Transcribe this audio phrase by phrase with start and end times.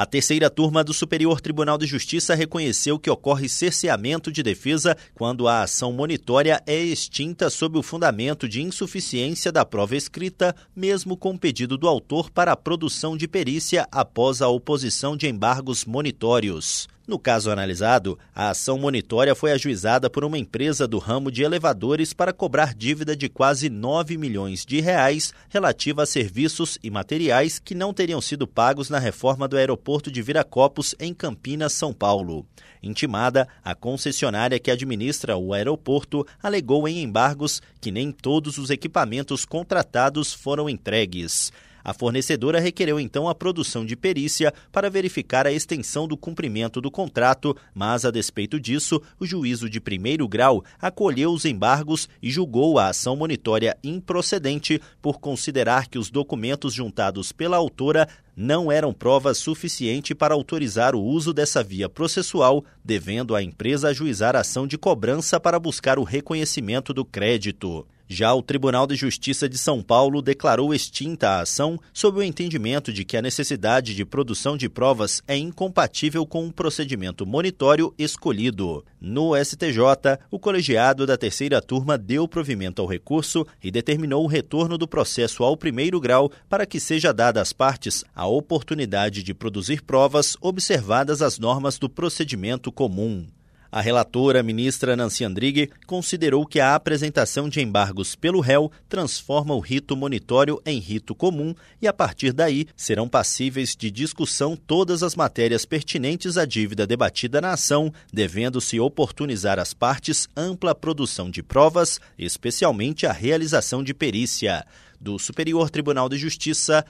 [0.00, 5.46] A terceira turma do Superior Tribunal de Justiça reconheceu que ocorre cerceamento de defesa quando
[5.46, 11.36] a ação monitória é extinta sob o fundamento de insuficiência da prova escrita, mesmo com
[11.36, 16.88] pedido do autor para a produção de perícia após a oposição de embargos monitórios.
[17.10, 22.12] No caso analisado, a ação monitória foi ajuizada por uma empresa do ramo de elevadores
[22.12, 27.74] para cobrar dívida de quase 9 milhões de reais relativa a serviços e materiais que
[27.74, 32.46] não teriam sido pagos na reforma do aeroporto de Viracopos, em Campinas, São Paulo.
[32.80, 39.44] Intimada, a concessionária que administra o aeroporto alegou em embargos que nem todos os equipamentos
[39.44, 41.50] contratados foram entregues.
[41.84, 46.90] A fornecedora requereu então a produção de perícia para verificar a extensão do cumprimento do
[46.90, 52.78] contrato, mas, a despeito disso, o juízo de primeiro grau acolheu os embargos e julgou
[52.78, 59.34] a ação monitória improcedente por considerar que os documentos juntados pela autora não eram prova
[59.34, 65.38] suficiente para autorizar o uso dessa via processual, devendo a empresa ajuizar ação de cobrança
[65.38, 67.86] para buscar o reconhecimento do crédito.
[68.12, 72.92] Já o Tribunal de Justiça de São Paulo declarou extinta a ação sob o entendimento
[72.92, 78.84] de que a necessidade de produção de provas é incompatível com o procedimento monitório escolhido.
[79.00, 84.76] No STJ, o colegiado da terceira turma deu provimento ao recurso e determinou o retorno
[84.76, 89.82] do processo ao primeiro grau para que seja dada às partes a oportunidade de produzir
[89.82, 93.24] provas observadas as normas do procedimento comum.
[93.72, 99.60] A relatora, ministra Nancy Andrighi, considerou que a apresentação de embargos pelo réu transforma o
[99.60, 105.14] rito monitório em rito comum e, a partir daí, serão passíveis de discussão todas as
[105.14, 112.00] matérias pertinentes à dívida debatida na ação, devendo-se oportunizar às partes ampla produção de provas,
[112.18, 114.66] especialmente a realização de perícia.
[115.00, 116.84] Do Superior Tribunal de Justiça,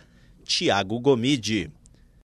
[0.45, 1.71] Tiago Gomide.